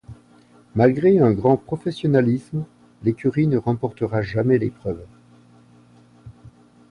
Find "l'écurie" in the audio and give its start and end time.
3.03-3.45